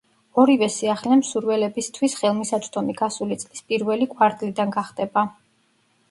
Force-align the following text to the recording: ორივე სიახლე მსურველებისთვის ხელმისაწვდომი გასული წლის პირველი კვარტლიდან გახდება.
ორივე 0.43 0.67
სიახლე 0.75 1.17
მსურველებისთვის 1.17 2.15
ხელმისაწვდომი 2.21 2.95
გასული 3.01 3.37
წლის 3.43 3.61
პირველი 3.73 4.07
კვარტლიდან 4.15 4.73
გახდება. 4.77 5.25